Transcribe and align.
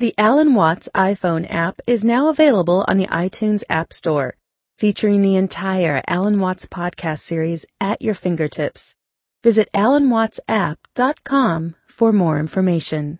The 0.00 0.14
Alan 0.16 0.54
Watts 0.54 0.88
iPhone 0.94 1.52
app 1.52 1.80
is 1.88 2.04
now 2.04 2.28
available 2.28 2.84
on 2.86 2.98
the 2.98 3.08
iTunes 3.08 3.64
App 3.68 3.92
Store, 3.92 4.36
featuring 4.76 5.22
the 5.22 5.34
entire 5.34 6.02
Alan 6.06 6.38
Watts 6.38 6.66
podcast 6.66 7.18
series 7.18 7.66
at 7.80 8.00
your 8.00 8.14
fingertips. 8.14 8.94
Visit 9.42 9.68
alanwattsapp.com 9.74 11.74
for 11.88 12.12
more 12.12 12.38
information. 12.38 13.18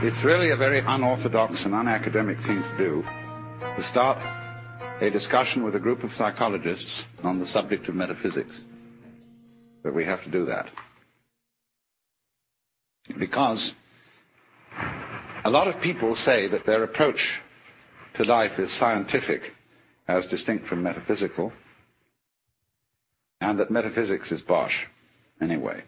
It's 0.00 0.24
really 0.24 0.52
a 0.52 0.56
very 0.56 0.78
unorthodox 0.78 1.66
and 1.66 1.74
unacademic 1.74 2.42
thing 2.42 2.62
to 2.62 2.76
do 2.78 3.04
to 3.76 3.82
start 3.82 4.16
a 5.00 5.10
discussion 5.10 5.62
with 5.64 5.74
a 5.74 5.80
group 5.80 6.02
of 6.04 6.14
psychologists 6.14 7.06
on 7.22 7.38
the 7.38 7.46
subject 7.46 7.88
of 7.88 7.94
metaphysics. 7.94 8.62
But 9.82 9.94
we 9.94 10.04
have 10.04 10.22
to 10.24 10.30
do 10.30 10.46
that. 10.46 10.68
Because 13.18 13.74
a 15.44 15.50
lot 15.50 15.68
of 15.68 15.80
people 15.80 16.14
say 16.14 16.48
that 16.48 16.66
their 16.66 16.82
approach 16.82 17.40
to 18.14 18.24
life 18.24 18.58
is 18.58 18.72
scientific 18.72 19.52
as 20.06 20.26
distinct 20.26 20.66
from 20.66 20.82
metaphysical, 20.82 21.52
and 23.40 23.60
that 23.60 23.70
metaphysics 23.70 24.32
is 24.32 24.42
bosh 24.42 24.86
anyway. 25.40 25.82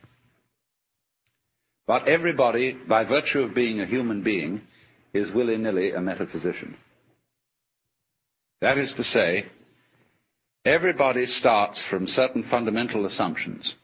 But 1.87 2.07
everybody, 2.07 2.73
by 2.73 3.05
virtue 3.05 3.43
of 3.43 3.55
being 3.55 3.81
a 3.81 3.87
human 3.87 4.23
being, 4.23 4.63
is 5.13 5.33
willy-nilly 5.33 5.93
a 5.93 6.01
metaphysician. 6.01 6.77
That 8.61 8.77
is 8.79 8.95
to 8.95 9.05
say, 9.05 9.47
everybody 10.65 11.27
starts 11.27 11.83
from 11.83 12.07
certain 12.09 12.43
fundamental 12.43 13.07
assumptions 13.07 13.75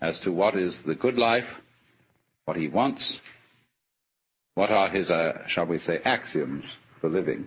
as 0.00 0.20
to 0.20 0.32
what 0.32 0.54
is 0.56 0.82
the 0.82 0.94
good 0.94 1.18
life, 1.18 1.48
what 2.44 2.56
he 2.56 2.68
wants, 2.68 3.20
what 4.54 4.70
are 4.70 4.88
his, 4.88 5.10
uh, 5.10 5.46
shall 5.46 5.66
we 5.66 5.78
say, 5.78 6.00
axioms 6.04 6.64
for 7.00 7.08
living. 7.08 7.46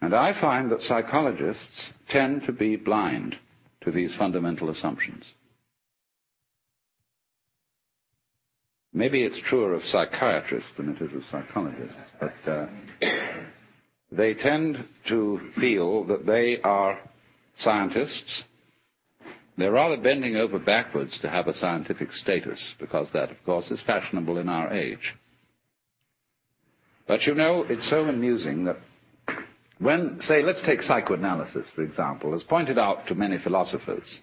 And 0.00 0.14
I 0.14 0.32
find 0.34 0.70
that 0.70 0.82
psychologists 0.82 1.90
tend 2.08 2.44
to 2.44 2.52
be 2.52 2.76
blind 2.76 3.38
to 3.82 3.90
these 3.90 4.14
fundamental 4.14 4.68
assumptions. 4.68 5.24
Maybe 8.92 9.22
it's 9.24 9.38
truer 9.38 9.72
of 9.72 9.86
psychiatrists 9.86 10.72
than 10.76 10.90
it 10.90 11.00
is 11.02 11.12
of 11.14 11.24
psychologists, 11.30 11.96
but 12.20 12.34
uh, 12.46 12.66
they 14.16 14.34
tend 14.34 14.84
to 15.06 15.40
feel 15.56 16.04
that 16.04 16.24
they 16.26 16.60
are 16.60 16.98
scientists. 17.56 18.44
They're 19.56 19.72
rather 19.72 19.96
bending 19.96 20.36
over 20.36 20.58
backwards 20.58 21.18
to 21.20 21.28
have 21.28 21.46
a 21.48 21.52
scientific 21.52 22.12
status, 22.12 22.74
because 22.78 23.10
that, 23.12 23.30
of 23.30 23.44
course, 23.44 23.70
is 23.70 23.80
fashionable 23.80 24.38
in 24.38 24.48
our 24.48 24.72
age. 24.72 25.14
But 27.06 27.26
you 27.26 27.34
know, 27.34 27.62
it's 27.64 27.86
so 27.86 28.04
amusing 28.08 28.64
that 28.64 28.78
when, 29.78 30.20
say, 30.20 30.42
let's 30.42 30.62
take 30.62 30.82
psychoanalysis, 30.82 31.68
for 31.70 31.82
example, 31.82 32.34
as 32.34 32.42
pointed 32.42 32.78
out 32.78 33.08
to 33.08 33.14
many 33.14 33.38
philosophers, 33.38 34.20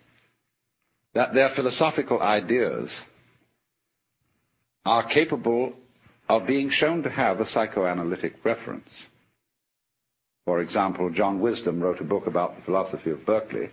that 1.14 1.34
their 1.34 1.50
philosophical 1.50 2.22
ideas 2.22 3.02
are 4.86 5.04
capable 5.04 5.74
of 6.30 6.48
being 6.48 6.70
shown 6.70 7.04
to 7.04 7.10
have 7.10 7.40
a 7.42 7.46
psychoanalytic 7.48 8.44
reference. 8.44 9.06
For 10.46 10.60
example, 10.60 11.12
John 11.12 11.40
Wisdom 11.40 11.80
wrote 11.82 12.00
a 12.00 12.04
book 12.04 12.26
about 12.26 12.56
the 12.56 12.64
philosophy 12.64 13.12
of 13.12 13.26
Berkeley, 13.26 13.70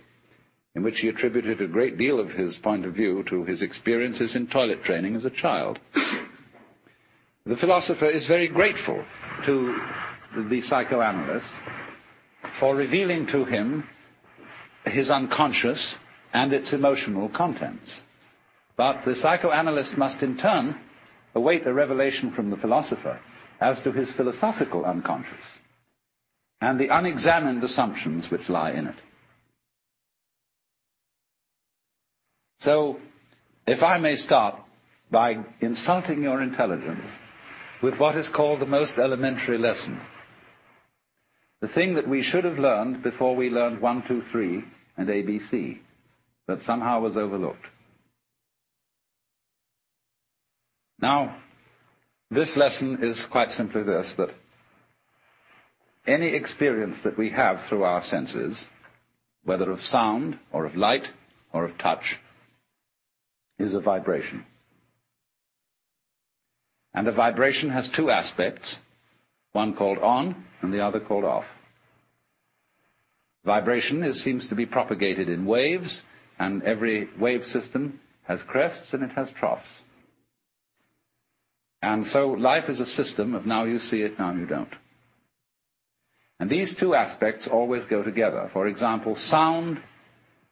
in 0.75 0.83
which 0.83 0.99
he 0.99 1.09
attributed 1.09 1.61
a 1.61 1.67
great 1.67 1.97
deal 1.97 2.19
of 2.19 2.31
his 2.31 2.59
point 2.59 2.85
of 2.85 2.93
view 2.93 3.23
to 3.23 3.43
his 3.43 3.63
experiences 3.63 4.35
in 4.35 4.45
toilet 4.45 4.83
training 4.83 5.15
as 5.15 5.25
a 5.25 5.31
child. 5.31 5.79
The 7.45 7.57
philosopher 7.57 8.05
is 8.05 8.27
very 8.27 8.47
grateful 8.47 9.03
to 9.45 9.81
the 10.35 10.61
psychoanalyst 10.61 11.51
for 12.59 12.75
revealing 12.75 13.25
to 13.27 13.45
him 13.45 13.89
his 14.85 15.09
unconscious 15.09 15.97
and 16.33 16.53
its 16.53 16.71
emotional 16.71 17.29
contents. 17.29 18.03
But 18.75 19.05
the 19.05 19.15
psychoanalyst 19.15 19.97
must 19.97 20.21
in 20.21 20.37
turn 20.37 20.79
await 21.33 21.65
a 21.65 21.73
revelation 21.73 22.29
from 22.29 22.51
the 22.51 22.57
philosopher 22.57 23.19
as 23.59 23.81
to 23.81 23.91
his 23.91 24.11
philosophical 24.11 24.85
unconscious 24.85 25.57
and 26.61 26.79
the 26.79 26.89
unexamined 26.89 27.63
assumptions 27.63 28.29
which 28.29 28.49
lie 28.49 28.71
in 28.71 28.87
it. 28.87 28.95
So, 32.59 32.99
if 33.65 33.83
I 33.83 33.97
may 33.99 34.15
start 34.17 34.55
by 35.09 35.45
insulting 35.61 36.21
your 36.23 36.41
intelligence 36.41 37.07
with 37.81 37.97
what 37.97 38.15
is 38.15 38.27
called 38.27 38.59
the 38.59 38.65
most 38.65 38.97
elementary 38.97 39.57
lesson, 39.57 39.99
the 41.61 41.69
thing 41.69 41.93
that 41.95 42.07
we 42.07 42.21
should 42.21 42.43
have 42.43 42.59
learned 42.59 43.01
before 43.03 43.35
we 43.35 43.49
learned 43.49 43.79
1, 43.81 44.07
2, 44.07 44.21
3 44.23 44.63
and 44.97 45.07
ABC, 45.07 45.79
but 46.47 46.61
somehow 46.61 46.99
was 47.01 47.15
overlooked. 47.15 47.65
Now, 51.01 51.37
this 52.29 52.57
lesson 52.57 53.03
is 53.03 53.25
quite 53.25 53.51
simply 53.51 53.83
this, 53.83 54.15
that 54.15 54.31
any 56.09 56.33
experience 56.33 57.01
that 57.01 57.17
we 57.17 57.29
have 57.29 57.63
through 57.63 57.83
our 57.83 58.01
senses, 58.01 58.67
whether 59.43 59.71
of 59.71 59.85
sound 59.85 60.39
or 60.51 60.65
of 60.65 60.75
light 60.75 61.11
or 61.53 61.65
of 61.65 61.77
touch, 61.77 62.19
is 63.57 63.73
a 63.73 63.79
vibration. 63.79 64.45
And 66.93 67.07
a 67.07 67.11
vibration 67.11 67.69
has 67.69 67.87
two 67.87 68.09
aspects, 68.09 68.79
one 69.51 69.73
called 69.73 69.99
on 69.99 70.45
and 70.61 70.73
the 70.73 70.83
other 70.83 70.99
called 70.99 71.25
off. 71.25 71.45
Vibration 73.45 74.03
is, 74.03 74.21
seems 74.21 74.47
to 74.47 74.55
be 74.55 74.65
propagated 74.65 75.29
in 75.29 75.45
waves, 75.45 76.03
and 76.37 76.63
every 76.63 77.07
wave 77.17 77.47
system 77.47 77.99
has 78.23 78.41
crests 78.43 78.93
and 78.93 79.03
it 79.03 79.11
has 79.11 79.31
troughs. 79.31 79.83
And 81.81 82.05
so 82.05 82.31
life 82.31 82.67
is 82.67 82.79
a 82.79 82.85
system 82.85 83.35
of 83.35 83.45
now 83.45 83.63
you 83.63 83.79
see 83.79 84.01
it, 84.01 84.19
now 84.19 84.33
you 84.33 84.45
don't. 84.45 84.73
And 86.39 86.49
these 86.49 86.73
two 86.73 86.95
aspects 86.95 87.47
always 87.47 87.85
go 87.85 88.01
together. 88.01 88.49
For 88.51 88.67
example, 88.67 89.15
sound 89.15 89.81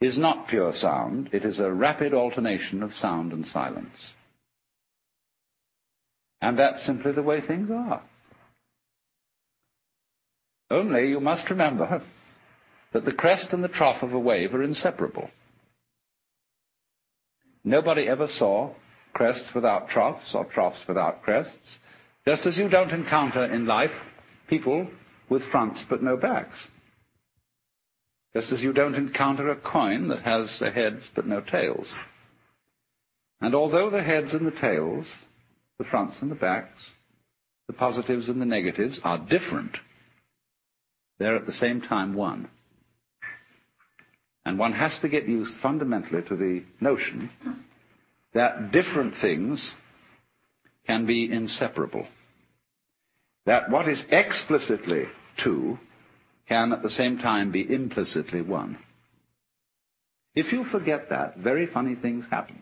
is 0.01 0.19
not 0.19 0.47
pure 0.47 0.73
sound. 0.73 1.29
It 1.31 1.45
is 1.45 1.59
a 1.59 1.71
rapid 1.71 2.13
alternation 2.13 2.83
of 2.83 2.95
sound 2.95 3.31
and 3.31 3.45
silence. 3.45 4.13
And 6.41 6.59
that's 6.59 6.83
simply 6.83 7.13
the 7.13 7.23
way 7.23 7.41
things 7.41 7.71
are. 7.71 8.01
Only 10.69 11.09
you 11.09 11.21
must 11.21 11.49
remember 11.49 12.01
that 12.91 13.05
the 13.05 13.13
crest 13.13 13.53
and 13.53 13.63
the 13.63 13.69
trough 13.69 14.03
of 14.03 14.13
a 14.13 14.19
wave 14.19 14.53
are 14.53 14.61
inseparable. 14.61 15.29
Nobody 17.63 18.07
ever 18.07 18.27
saw 18.27 18.73
crests 19.13 19.53
without 19.55 19.89
troughs 19.89 20.35
or 20.35 20.45
troughs 20.45 20.87
without 20.87 21.23
crests, 21.23 21.79
just 22.25 22.45
as 22.45 22.57
you 22.57 22.69
don't 22.69 22.91
encounter 22.91 23.45
in 23.45 23.65
life 23.65 23.93
people 24.47 24.87
with 25.29 25.43
fronts 25.45 25.85
but 25.87 26.01
no 26.03 26.17
backs. 26.17 26.57
Just 28.33 28.51
as 28.51 28.63
you 28.63 28.73
don't 28.73 28.95
encounter 28.95 29.49
a 29.49 29.55
coin 29.55 30.09
that 30.09 30.21
has 30.21 30.59
the 30.59 30.69
heads 30.69 31.09
but 31.15 31.25
no 31.25 31.41
tails. 31.41 31.95
And 33.41 33.55
although 33.55 33.89
the 33.89 34.01
heads 34.03 34.33
and 34.33 34.45
the 34.45 34.51
tails, 34.51 35.13
the 35.77 35.85
fronts 35.85 36.21
and 36.21 36.31
the 36.31 36.35
backs, 36.35 36.91
the 37.67 37.73
positives 37.73 38.29
and 38.29 38.41
the 38.41 38.45
negatives 38.45 38.99
are 39.03 39.17
different, 39.17 39.77
they're 41.19 41.35
at 41.35 41.45
the 41.45 41.51
same 41.51 41.81
time 41.81 42.13
one. 42.13 42.49
And 44.45 44.57
one 44.57 44.73
has 44.73 44.99
to 44.99 45.09
get 45.09 45.27
used 45.27 45.57
fundamentally 45.57 46.21
to 46.23 46.35
the 46.35 46.63
notion 46.79 47.29
that 48.33 48.71
different 48.71 49.15
things 49.15 49.75
can 50.85 51.05
be 51.05 51.29
inseparable. 51.29 52.07
That 53.47 53.69
what 53.69 53.87
is 53.87 54.05
explicitly 54.11 55.07
two 55.37 55.79
can 56.49 56.73
at 56.73 56.83
the 56.83 56.89
same 56.89 57.17
time 57.17 57.49
be 57.51 57.61
implicitly 57.73 58.41
one. 58.41 58.77
If 60.35 60.51
you 60.51 60.65
forget 60.65 61.09
that, 61.11 61.37
very 61.37 61.65
funny 61.65 61.95
things 61.95 62.25
happen. 62.29 62.61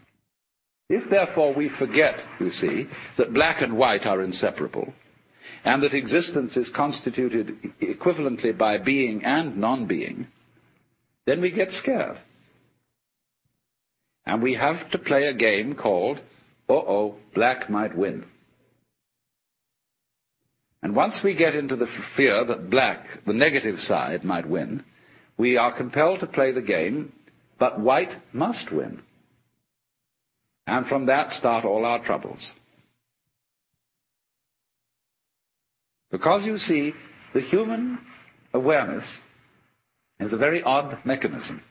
If 0.87 1.09
therefore 1.09 1.55
we 1.55 1.69
forget, 1.69 2.23
you 2.39 2.51
see, 2.51 2.87
that 3.17 3.33
black 3.33 3.63
and 3.63 3.77
white 3.77 4.05
are 4.05 4.21
inseparable, 4.21 4.93
and 5.63 5.81
that 5.81 5.95
existence 5.95 6.55
is 6.55 6.69
constituted 6.69 7.57
equivalently 7.81 8.55
by 8.55 8.77
being 8.77 9.25
and 9.25 9.57
non-being, 9.57 10.27
then 11.25 11.41
we 11.41 11.49
get 11.49 11.73
scared. 11.73 12.19
And 14.23 14.43
we 14.43 14.53
have 14.53 14.87
to 14.91 14.99
play 14.99 15.25
a 15.25 15.33
game 15.33 15.73
called, 15.73 16.19
uh-oh, 16.69 17.15
black 17.33 17.71
might 17.71 17.97
win. 17.97 18.25
And 20.85 20.95
once 20.95 21.23
we 21.23 21.33
get 21.33 21.55
into 21.55 21.75
the 21.75 21.87
fear 21.87 22.43
that 22.43 22.69
black, 22.69 23.07
the 23.25 23.33
negative 23.33 23.81
side, 23.81 24.23
might 24.23 24.47
win, 24.47 24.83
we 25.35 25.57
are 25.57 25.71
compelled 25.71 26.19
to 26.19 26.27
play 26.27 26.51
the 26.51 26.61
game, 26.61 27.11
but 27.57 27.79
white 27.79 28.15
must 28.31 28.71
win. 28.71 29.01
And 30.67 30.85
from 30.85 31.07
that 31.07 31.33
start 31.33 31.65
all 31.65 31.87
our 31.87 31.97
troubles. 32.03 32.51
Because 36.11 36.45
you 36.45 36.59
see, 36.59 36.93
the 37.33 37.41
human 37.41 37.97
awareness 38.53 39.21
is 40.19 40.33
a 40.33 40.37
very 40.37 40.61
odd 40.61 40.99
mechanism. 41.03 41.63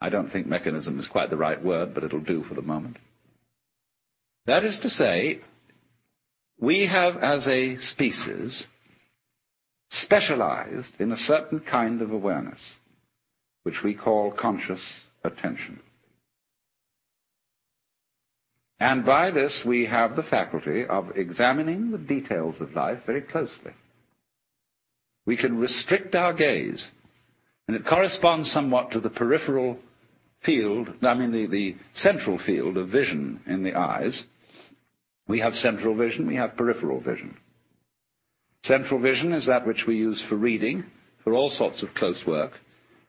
I 0.00 0.10
don't 0.10 0.30
think 0.30 0.46
mechanism 0.46 1.00
is 1.00 1.08
quite 1.08 1.30
the 1.30 1.36
right 1.36 1.60
word, 1.60 1.94
but 1.94 2.04
it'll 2.04 2.20
do 2.20 2.44
for 2.44 2.54
the 2.54 2.62
moment. 2.62 2.96
That 4.46 4.62
is 4.62 4.78
to 4.78 4.88
say, 4.88 5.40
we 6.58 6.86
have 6.86 7.16
as 7.18 7.46
a 7.48 7.76
species 7.76 8.66
specialized 9.90 11.00
in 11.00 11.12
a 11.12 11.16
certain 11.16 11.60
kind 11.60 12.02
of 12.02 12.10
awareness, 12.12 12.60
which 13.62 13.82
we 13.82 13.94
call 13.94 14.30
conscious 14.30 14.82
attention. 15.22 15.80
And 18.80 19.04
by 19.04 19.30
this 19.30 19.64
we 19.64 19.86
have 19.86 20.16
the 20.16 20.22
faculty 20.22 20.84
of 20.84 21.16
examining 21.16 21.90
the 21.90 21.98
details 21.98 22.60
of 22.60 22.74
life 22.74 23.04
very 23.06 23.22
closely. 23.22 23.72
We 25.26 25.36
can 25.36 25.58
restrict 25.58 26.14
our 26.14 26.34
gaze, 26.34 26.90
and 27.66 27.76
it 27.76 27.86
corresponds 27.86 28.50
somewhat 28.50 28.90
to 28.90 29.00
the 29.00 29.08
peripheral 29.10 29.78
field, 30.42 30.92
I 31.02 31.14
mean 31.14 31.32
the, 31.32 31.46
the 31.46 31.76
central 31.92 32.36
field 32.36 32.76
of 32.76 32.88
vision 32.88 33.40
in 33.46 33.62
the 33.62 33.74
eyes. 33.74 34.26
We 35.26 35.40
have 35.40 35.56
central 35.56 35.94
vision, 35.94 36.26
we 36.26 36.36
have 36.36 36.56
peripheral 36.56 37.00
vision. 37.00 37.36
Central 38.62 39.00
vision 39.00 39.32
is 39.32 39.46
that 39.46 39.66
which 39.66 39.86
we 39.86 39.96
use 39.96 40.20
for 40.22 40.36
reading, 40.36 40.84
for 41.22 41.32
all 41.32 41.50
sorts 41.50 41.82
of 41.82 41.94
close 41.94 42.26
work, 42.26 42.52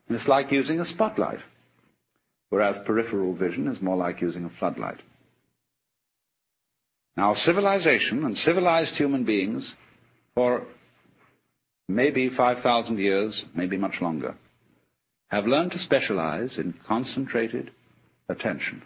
and 0.08 0.18
it's 0.18 0.28
like 0.28 0.52
using 0.52 0.80
a 0.80 0.86
spotlight, 0.86 1.40
whereas 2.50 2.78
peripheral 2.86 3.34
vision 3.34 3.68
is 3.68 3.82
more 3.82 3.98
like 3.98 4.22
using 4.22 4.46
a 4.46 4.50
floodlight. 4.50 5.00
Now, 7.18 7.34
civilization 7.34 8.26
and 8.26 8.38
civilized 8.38 8.98
human 8.98 9.24
beings 9.24 9.74
for 10.34 10.64
maybe 11.88 12.30
5,000 12.30 13.00
years, 13.00 13.46
maybe 13.54 13.78
much 13.78 14.02
longer, 14.02 14.36
have 15.30 15.48
learned 15.48 15.72
to 15.74 15.80
specialize 15.80 16.58
in 16.58 16.74
concentrated 16.74 17.72
attention. 18.30 18.82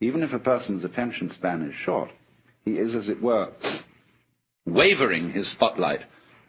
Even 0.00 0.22
if 0.22 0.32
a 0.32 0.38
person's 0.38 0.84
attention 0.84 1.30
span 1.30 1.62
is 1.62 1.74
short, 1.74 2.10
he 2.64 2.78
is, 2.78 2.94
as 2.94 3.08
it 3.08 3.22
were, 3.22 3.52
wavering 4.66 5.30
his 5.30 5.48
spotlight 5.48 6.02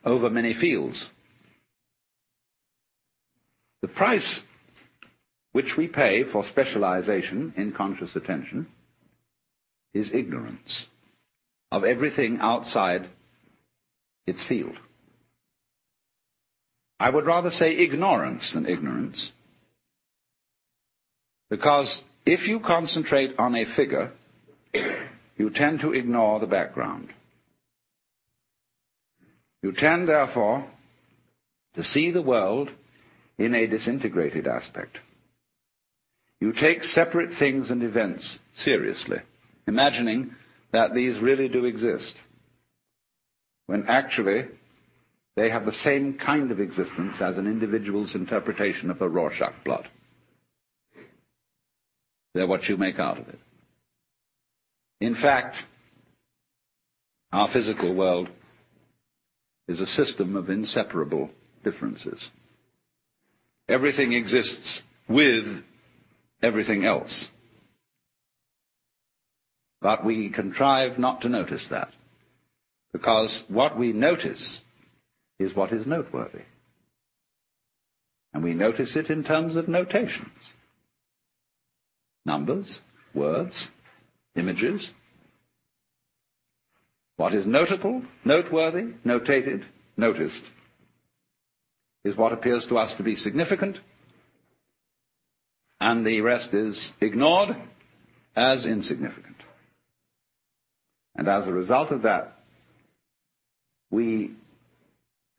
over 0.04 0.30
many 0.30 0.54
fields. 0.54 1.10
The 3.82 3.88
price 3.88 4.42
which 5.52 5.78
we 5.78 5.88
pay 5.88 6.24
for 6.24 6.44
specialization 6.44 7.54
in 7.56 7.72
conscious 7.72 8.16
attention 8.16 8.68
is 9.94 10.14
ignorance 10.14 10.86
of 11.72 11.84
everything 11.84 12.40
outside 12.40 13.08
its 14.26 14.44
field. 14.44 14.78
I 17.00 17.10
would 17.10 17.26
rather 17.26 17.52
say 17.52 17.76
ignorance 17.78 18.52
than 18.52 18.66
ignorance. 18.66 19.32
Because 21.50 22.04
if 22.28 22.48
you 22.50 22.60
concentrate 22.60 23.40
on 23.40 23.56
a 23.56 23.64
figure, 23.66 24.12
you 25.38 25.50
tend 25.50 25.80
to 25.80 25.94
ignore 25.94 26.40
the 26.40 26.48
background. 26.48 27.10
You 29.64 29.72
tend, 29.72 30.10
therefore, 30.10 30.66
to 31.76 31.84
see 31.84 32.12
the 32.12 32.22
world 32.22 32.70
in 33.38 33.56
a 33.56 33.66
disintegrated 33.68 34.46
aspect. 34.46 35.00
You 36.42 36.52
take 36.52 36.84
separate 36.84 37.34
things 37.34 37.72
and 37.72 37.82
events 37.82 38.40
seriously 38.54 39.20
imagining 39.66 40.34
that 40.72 40.94
these 40.94 41.20
really 41.20 41.50
do 41.50 41.66
exist, 41.66 42.16
when 43.68 43.86
actually 43.88 44.46
they 45.36 45.50
have 45.50 45.66
the 45.66 45.72
same 45.74 46.18
kind 46.18 46.52
of 46.52 46.60
existence 46.60 47.22
as 47.22 47.38
an 47.38 47.48
individual's 47.48 48.16
interpretation 48.16 48.90
of 48.90 49.02
a 49.02 49.08
Rorschach 49.10 49.54
blot. 49.64 49.88
They're 52.34 52.48
what 52.48 52.70
you 52.70 52.78
make 52.78 53.00
out 53.00 53.18
of 53.18 53.28
it. 53.30 53.40
In 55.00 55.16
fact, 55.16 55.58
our 57.32 57.48
physical 57.48 57.94
world 57.94 58.30
is 59.68 59.80
a 59.82 59.86
system 59.88 60.36
of 60.36 60.50
inseparable 60.50 61.30
differences. 61.64 62.30
Everything 63.68 64.14
exists 64.14 64.82
with 65.08 65.64
everything 66.42 66.86
else. 66.86 67.30
But 69.82 70.06
we 70.06 70.30
contrive 70.30 70.98
not 70.98 71.22
to 71.22 71.30
notice 71.30 71.68
that. 71.68 71.90
Because 72.94 73.44
what 73.48 73.78
we 73.78 73.94
notice 73.94 74.60
is 75.40 75.54
what 75.56 75.72
is 75.72 75.86
noteworthy. 75.86 76.42
And 78.34 78.44
we 78.44 78.54
notice 78.54 78.96
it 78.96 79.10
in 79.10 79.24
terms 79.24 79.56
of 79.56 79.68
notations. 79.68 80.54
Numbers, 82.28 82.82
words, 83.14 83.70
images. 84.36 84.92
What 87.16 87.34
is 87.34 87.48
notable, 87.48 88.04
noteworthy, 88.26 88.94
notated, 89.06 89.64
noticed, 89.96 90.44
is 92.04 92.18
what 92.18 92.34
appears 92.34 92.68
to 92.68 92.78
us 92.78 92.96
to 92.96 93.04
be 93.04 93.16
significant, 93.16 93.80
and 95.80 96.06
the 96.06 96.20
rest 96.20 96.54
is 96.54 96.92
ignored 97.00 97.56
as 98.36 98.66
insignificant. 98.66 99.38
And 101.16 101.30
as 101.30 101.48
a 101.48 101.54
result 101.54 101.92
of 101.92 102.02
that, 102.02 102.38
we 103.90 104.34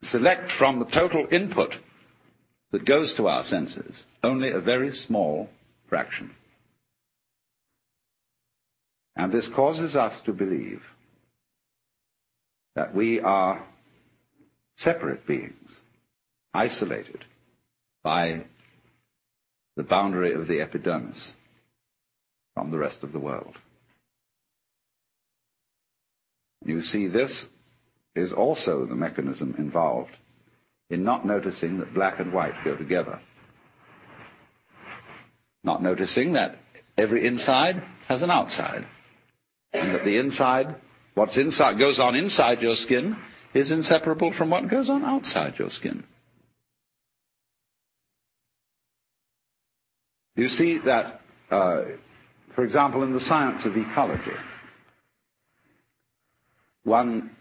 select 0.01 0.51
from 0.51 0.79
the 0.79 0.85
total 0.85 1.27
input 1.29 1.77
that 2.71 2.83
goes 2.83 3.13
to 3.15 3.27
our 3.27 3.43
senses 3.43 4.05
only 4.23 4.49
a 4.49 4.59
very 4.59 4.91
small 4.91 5.49
fraction. 5.87 6.31
And 9.19 9.33
this 9.33 9.49
causes 9.49 9.97
us 9.97 10.17
to 10.21 10.31
believe 10.31 10.81
that 12.77 12.95
we 12.95 13.19
are 13.19 13.61
separate 14.77 15.27
beings, 15.27 15.69
isolated 16.53 17.25
by 18.01 18.45
the 19.75 19.83
boundary 19.83 20.31
of 20.31 20.47
the 20.47 20.61
epidermis 20.61 21.35
from 22.53 22.71
the 22.71 22.77
rest 22.77 23.03
of 23.03 23.11
the 23.11 23.19
world. 23.19 23.57
You 26.63 26.81
see, 26.81 27.07
this 27.07 27.45
is 28.15 28.31
also 28.31 28.85
the 28.85 28.95
mechanism 28.95 29.55
involved 29.57 30.15
in 30.89 31.03
not 31.03 31.25
noticing 31.25 31.79
that 31.79 31.93
black 31.93 32.21
and 32.21 32.31
white 32.31 32.63
go 32.63 32.77
together. 32.77 33.19
Not 35.65 35.83
noticing 35.83 36.33
that 36.33 36.57
every 36.97 37.27
inside 37.27 37.83
has 38.07 38.21
an 38.21 38.31
outside. 38.31 38.87
And 39.73 39.93
that 39.95 40.03
the 40.05 40.17
inside, 40.17 40.75
what's 41.13 41.37
inside, 41.37 41.77
goes 41.77 41.99
on 41.99 42.15
inside 42.15 42.61
your 42.61 42.75
skin 42.75 43.17
is 43.53 43.71
inseparable 43.71 44.31
from 44.31 44.49
what 44.49 44.67
goes 44.67 44.89
on 44.89 45.03
outside 45.03 45.57
your 45.59 45.69
skin. 45.69 46.03
You 50.35 50.47
see 50.47 50.77
that, 50.79 51.21
uh, 51.51 51.83
for 52.55 52.63
example, 52.63 53.03
in 53.03 53.11
the 53.13 53.19
science 53.19 53.65
of 53.65 53.75
ecology, 53.75 54.37
one 56.83 57.35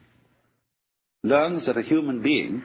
learns 1.22 1.66
that 1.66 1.76
a 1.76 1.82
human 1.82 2.22
being 2.22 2.62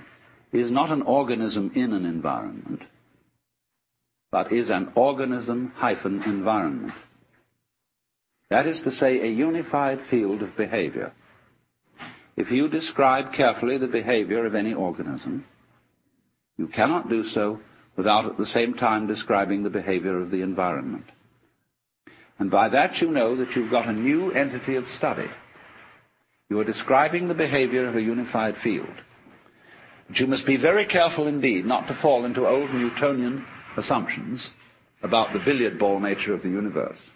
is 0.52 0.72
not 0.72 0.92
an 0.92 1.02
organism 1.04 1.72
in 1.76 1.94
an 1.94 2.06
environment, 2.06 2.82
but 4.32 4.52
is 4.52 4.70
an 4.70 4.92
organism 4.96 5.72
hyphen 5.76 6.24
environment. 6.24 6.94
That 8.50 8.68
is 8.68 8.82
to 8.82 8.92
say, 8.92 9.22
a 9.22 9.28
unified 9.28 10.02
field 10.02 10.42
of 10.42 10.56
behavior. 10.56 11.12
If 12.36 12.52
you 12.52 12.68
describe 12.68 13.34
carefully 13.34 13.78
the 13.78 13.88
behavior 13.88 14.46
of 14.46 14.56
any 14.56 14.74
organism, 14.74 15.46
you 16.58 16.68
cannot 16.68 17.10
do 17.10 17.24
so 17.24 17.60
without 17.96 18.26
at 18.26 18.38
the 18.38 18.46
same 18.46 18.74
time 18.74 19.08
describing 19.08 19.64
the 19.64 19.70
behavior 19.70 20.20
of 20.20 20.32
the 20.32 20.42
environment. 20.42 21.06
And 22.40 22.50
by 22.50 22.70
that 22.70 23.02
you 23.02 23.12
know 23.12 23.36
that 23.36 23.56
you've 23.56 23.72
got 23.72 23.88
a 23.88 23.94
new 23.94 24.32
entity 24.32 24.76
of 24.76 24.90
study. 24.90 25.30
You 26.50 26.60
are 26.60 26.66
describing 26.66 27.28
the 27.28 27.34
behavior 27.36 27.88
of 27.88 27.96
a 27.96 28.02
unified 28.02 28.58
field. 28.58 28.96
But 30.08 30.20
you 30.20 30.28
must 30.28 30.46
be 30.46 30.58
very 30.58 30.86
careful 30.86 31.28
indeed 31.28 31.66
not 31.66 31.88
to 31.88 31.94
fall 31.94 32.26
into 32.26 32.48
old 32.48 32.74
Newtonian 32.74 33.46
assumptions 33.78 34.52
about 35.02 35.34
the 35.34 35.40
billiard 35.40 35.80
ball 35.80 36.00
nature 36.00 36.34
of 36.34 36.44
the 36.44 36.50
universe. 36.50 37.12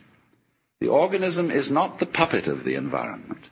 The 0.79 0.89
organism 0.89 1.49
is 1.49 1.71
not 1.71 1.99
the 1.99 2.05
puppet 2.05 2.47
of 2.47 2.63
the 2.63 2.75
environment, 2.75 3.43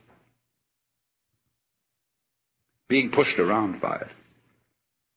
being 2.87 3.09
pushed 3.11 3.39
around 3.39 3.81
by 3.81 3.95
it. 3.95 4.09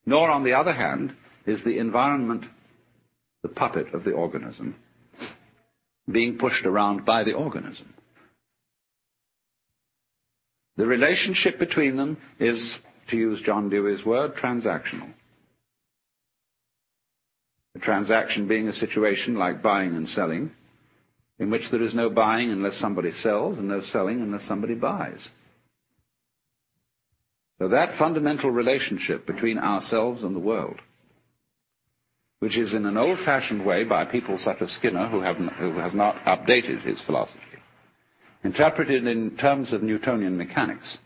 Nor, 0.07 0.31
on 0.31 0.43
the 0.43 0.55
other 0.55 0.73
hand, 0.73 1.15
is 1.45 1.65
the 1.65 1.79
environment, 1.79 2.45
the 3.43 3.49
puppet 3.49 3.93
of 3.93 4.05
the 4.05 4.13
organism, 4.13 4.75
being 6.11 6.39
pushed 6.39 6.65
around 6.65 7.05
by 7.05 7.25
the 7.25 7.35
organism. 7.35 7.93
The 10.77 10.87
relationship 10.87 11.59
between 11.59 11.97
them 11.97 12.17
is, 12.39 12.79
to 13.09 13.17
use 13.19 13.43
John 13.43 13.69
Dewey's 13.69 14.05
word, 14.05 14.37
transactional. 14.37 15.13
A 17.75 17.81
transaction 17.81 18.49
being 18.49 18.69
a 18.69 18.73
situation 18.73 19.35
like 19.35 19.61
buying 19.61 19.95
and 19.95 20.09
selling, 20.09 20.53
in 21.39 21.51
which 21.51 21.71
there 21.71 21.83
is 21.83 21.95
no 21.95 22.11
buying 22.11 22.51
unless 22.51 22.77
somebody 22.77 23.13
sells 23.13 23.59
and 23.59 23.69
no 23.69 23.81
selling 23.81 24.21
unless 24.21 24.45
somebody 24.45 24.75
buys. 24.75 25.29
So 27.59 27.69
that 27.69 27.95
fundamental 27.95 28.51
relationship 28.51 29.27
between 29.27 29.59
ourselves 29.59 30.23
and 30.25 30.35
the 30.35 30.41
world, 30.41 30.81
which 32.41 32.57
is 32.57 32.73
in 32.75 32.87
an 32.87 32.97
old-fashioned 32.97 33.65
way 33.65 33.85
by 33.85 34.05
people 34.05 34.39
such 34.39 34.63
as 34.63 34.71
Skinner, 34.73 35.09
who, 35.09 35.21
who 35.23 35.79
has 35.79 35.95
not 35.95 36.17
updated 36.25 36.83
his 36.83 37.01
philosophy, 37.01 37.41
interpreted 38.45 39.07
in 39.07 39.37
terms 39.37 39.73
of 39.73 39.83
Newtonian 39.83 40.37
mechanics. 40.37 40.99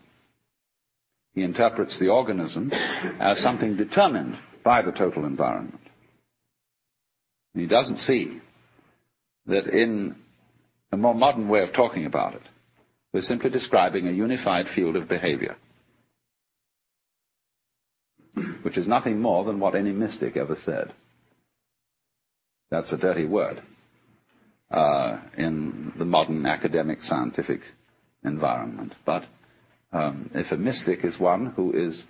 He 1.33 1.41
interprets 1.41 1.97
the 1.97 2.09
organism 2.09 2.71
as 3.19 3.39
something 3.39 3.75
determined 3.75 4.37
by 4.63 4.83
the 4.83 4.91
total 4.91 5.25
environment. 5.25 5.79
he 7.55 7.65
doesn't 7.65 7.97
see 7.97 8.39
that 9.45 9.67
in 9.67 10.15
a 10.91 10.97
more 10.97 11.15
modern 11.15 11.47
way 11.49 11.63
of 11.63 11.73
talking 11.73 12.05
about 12.05 12.35
it, 12.35 12.43
we're 13.11 13.21
simply 13.21 13.49
describing 13.49 14.07
a 14.07 14.11
unified 14.11 14.67
field 14.69 14.95
of 14.95 15.07
behavior 15.07 15.55
which 18.63 18.77
is 18.77 18.87
nothing 18.87 19.21
more 19.21 19.43
than 19.43 19.59
what 19.59 19.75
any 19.75 19.91
mystic 19.91 20.35
ever 20.37 20.55
said. 20.55 20.91
That's 22.71 22.91
a 22.93 22.97
dirty 22.97 23.25
word 23.25 23.61
uh, 24.71 25.19
in 25.37 25.93
the 25.95 26.05
modern 26.05 26.45
academic 26.45 27.03
scientific 27.03 27.61
environment. 28.23 28.95
But 29.05 29.25
um, 29.91 30.31
if 30.33 30.51
a 30.51 30.57
mystic 30.57 31.03
is 31.03 31.19
one 31.19 31.47
who 31.47 31.73
is 31.73 32.07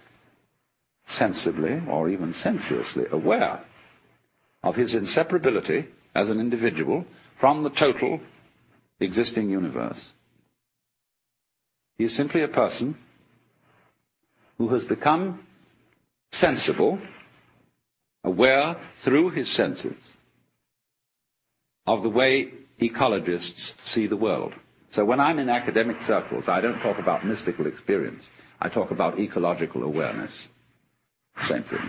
sensibly 1.06 1.82
or 1.90 2.08
even 2.08 2.34
sensuously 2.34 3.06
aware 3.12 3.60
of 4.64 4.78
his 4.78 4.96
inseparability 4.96 5.88
as 6.16 6.30
an 6.30 6.40
individual 6.40 7.06
from 7.44 7.62
the 7.64 7.70
total 7.70 8.22
existing 9.02 9.50
universe, 9.50 10.14
he 11.98 12.06
is 12.06 12.16
simply 12.16 12.42
a 12.42 12.48
person 12.48 12.98
who 14.58 14.70
has 14.70 14.86
become 14.86 15.46
sensible, 16.32 16.98
aware 18.24 18.78
through 19.04 19.30
his 19.32 19.52
senses 19.52 19.98
of 21.86 22.02
the 22.02 22.10
way 22.10 22.50
ecologists 22.80 23.74
see 23.84 24.08
the 24.08 24.16
world. 24.16 24.54
So 24.92 25.04
when 25.04 25.20
I'm 25.20 25.38
in 25.38 25.50
academic 25.50 26.02
circles, 26.04 26.48
I 26.48 26.62
don't 26.62 26.80
talk 26.80 26.98
about 26.98 27.26
mystical 27.26 27.68
experience. 27.68 28.30
I 28.62 28.70
talk 28.70 28.92
about 28.92 29.20
ecological 29.20 29.84
awareness. 29.84 30.48
Same 31.50 31.64
thing. 31.64 31.82